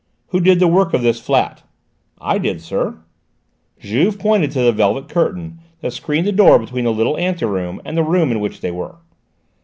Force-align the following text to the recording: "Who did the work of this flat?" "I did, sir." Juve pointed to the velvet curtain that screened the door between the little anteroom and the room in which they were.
"Who 0.29 0.39
did 0.39 0.59
the 0.59 0.67
work 0.67 0.95
of 0.95 1.03
this 1.03 1.19
flat?" 1.19 1.61
"I 2.19 2.39
did, 2.39 2.59
sir." 2.59 2.97
Juve 3.79 4.17
pointed 4.17 4.49
to 4.49 4.61
the 4.63 4.71
velvet 4.71 5.07
curtain 5.07 5.59
that 5.81 5.93
screened 5.93 6.25
the 6.25 6.31
door 6.31 6.57
between 6.57 6.85
the 6.85 6.91
little 6.91 7.17
anteroom 7.19 7.79
and 7.85 7.95
the 7.95 8.03
room 8.03 8.31
in 8.31 8.39
which 8.39 8.61
they 8.61 8.71
were. 8.71 8.95